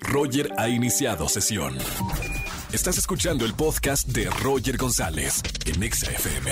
[0.00, 1.76] Roger ha iniciado sesión.
[2.72, 6.50] Estás escuchando el podcast de Roger González en Exa FM.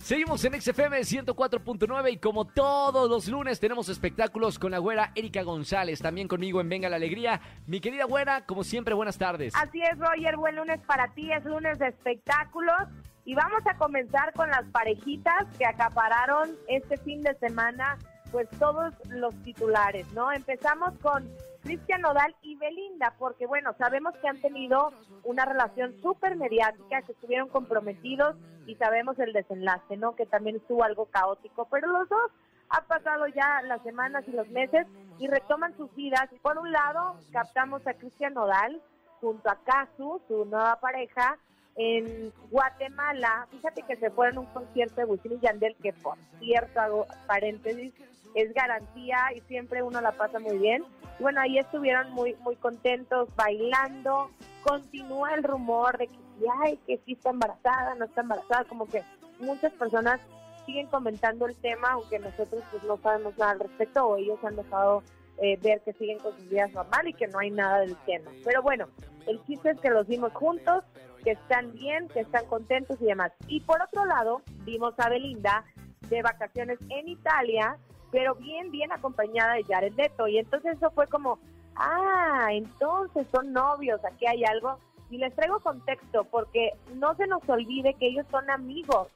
[0.00, 5.42] Seguimos en XFM 104.9 y como todos los lunes tenemos espectáculos con la güera Erika
[5.42, 7.42] González, también conmigo en Venga la Alegría.
[7.66, 9.52] Mi querida güera, como siempre, buenas tardes.
[9.54, 12.88] Así es, Roger, buen lunes para ti, es lunes de espectáculos
[13.26, 17.98] y vamos a comenzar con las parejitas que acapararon este fin de semana
[18.30, 20.32] pues todos los titulares, ¿no?
[20.32, 21.28] Empezamos con
[21.68, 24.90] Cristian Nodal y Belinda, porque bueno, sabemos que han tenido
[25.22, 28.36] una relación súper mediática, que estuvieron comprometidos
[28.66, 30.16] y sabemos el desenlace, ¿no?
[30.16, 32.32] Que también estuvo algo caótico, pero los dos
[32.70, 34.86] han pasado ya las semanas y los meses
[35.18, 36.30] y retoman sus vidas.
[36.40, 38.80] Por un lado, captamos a Cristian Nodal
[39.20, 41.36] junto a Casu, su nueva pareja,
[41.78, 43.46] en Guatemala.
[43.50, 47.06] Fíjate que se fueron a un concierto de Wisin y Yandel, que por cierto, hago
[47.26, 47.94] paréntesis,
[48.34, 50.84] es garantía y siempre uno la pasa muy bien.
[51.20, 54.30] bueno, ahí estuvieron muy muy contentos bailando.
[54.62, 56.18] Continúa el rumor de que
[56.64, 59.02] ay, que sí está embarazada, no está embarazada, como que
[59.40, 60.20] muchas personas
[60.66, 64.56] siguen comentando el tema, aunque nosotros pues no sabemos nada al respecto o ellos han
[64.56, 65.02] dejado
[65.38, 68.30] eh, ver que siguen con sus vidas normal y que no hay nada del tema.
[68.44, 68.88] Pero bueno,
[69.28, 70.84] el chiste es que los vimos juntos,
[71.22, 73.32] que están bien, que están contentos y demás.
[73.46, 75.64] Y por otro lado, vimos a Belinda
[76.08, 77.78] de vacaciones en Italia
[78.10, 80.28] pero bien, bien acompañada de Jared Leto.
[80.28, 81.38] Y entonces eso fue como,
[81.76, 84.78] ah, entonces son novios, aquí hay algo.
[85.10, 89.08] Y les traigo contexto porque no se nos olvide que ellos son amigos.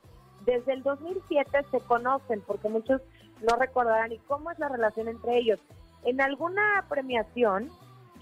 [0.45, 3.01] Desde el 2007 se conocen, porque muchos
[3.49, 5.61] no recordarán y cómo es la relación entre ellos.
[6.05, 7.71] En alguna premiación,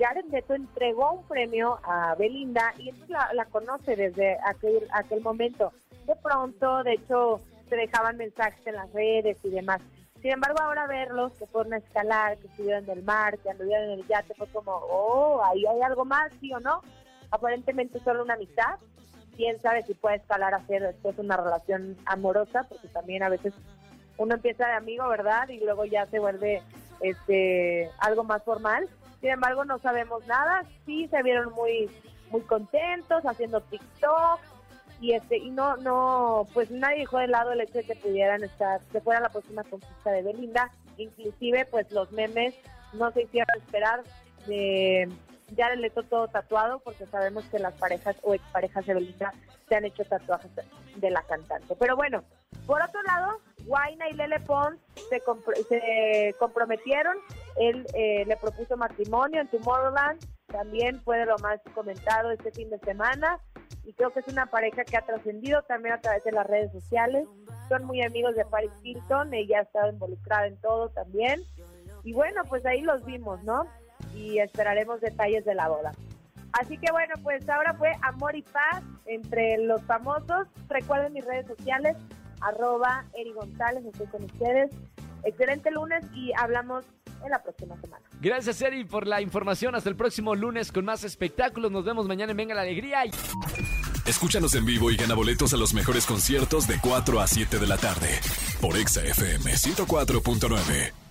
[0.00, 5.72] Jared Leto entregó un premio a Belinda y la, la conoce desde aquel, aquel momento.
[6.06, 9.82] De pronto, de hecho, se dejaban mensajes en las redes y demás.
[10.22, 13.90] Sin embargo, ahora verlos que fueron a escalar, que estuvieron en el mar, que anduvieron
[13.90, 16.82] en el yate, fue como, oh, ahí hay algo más, ¿sí o no?
[17.30, 18.78] Aparentemente solo una amistad.
[19.36, 23.52] Quién sabe si puede escalar a ser después una relación amorosa, porque también a veces
[24.16, 25.48] uno empieza de amigo, ¿verdad?
[25.48, 26.62] Y luego ya se vuelve
[27.00, 28.88] este algo más formal.
[29.20, 30.62] Sin embargo, no sabemos nada.
[30.86, 31.90] Sí se vieron muy
[32.30, 34.40] muy contentos haciendo TikTok,
[35.00, 38.44] y este y no no pues nadie dejó de lado el hecho de que pudieran
[38.44, 42.54] estar que fuera la próxima conquista de Belinda inclusive pues los memes
[42.92, 44.02] no se hicieron esperar
[44.46, 45.08] de
[45.56, 49.32] ya le Leto todo tatuado porque sabemos que las parejas o exparejas de Belinda
[49.68, 50.50] se han hecho tatuajes
[50.96, 52.22] de la cantante pero bueno
[52.66, 54.76] por otro lado Guaina y Lele Pons
[55.08, 55.22] se,
[56.38, 57.16] comprometieron
[57.56, 62.68] él eh, le propuso matrimonio en Tomorrowland también fue de lo más comentado este fin
[62.70, 63.38] de semana
[63.84, 66.72] y creo que es una pareja que ha trascendido también a través de las redes
[66.72, 67.26] sociales.
[67.68, 71.40] Son muy amigos de Paris Hilton, ella ha estado involucrada en todo también.
[72.02, 73.64] Y bueno, pues ahí los vimos, ¿no?
[74.14, 75.92] Y esperaremos detalles de la boda.
[76.52, 80.48] Así que bueno, pues ahora fue amor y paz entre los famosos.
[80.68, 81.96] Recuerden mis redes sociales,
[82.40, 84.70] arroba Eri González, estoy con ustedes.
[85.24, 86.84] Excelente lunes y hablamos
[87.24, 88.04] en la próxima semana.
[88.20, 89.74] Gracias, Eri, por la información.
[89.74, 91.70] Hasta el próximo lunes con más espectáculos.
[91.70, 93.02] Nos vemos mañana en Venga la Alegría.
[94.06, 97.66] Escúchanos en vivo y gana boletos a los mejores conciertos de 4 a 7 de
[97.66, 98.08] la tarde
[98.60, 101.09] por Exa FM 104.9.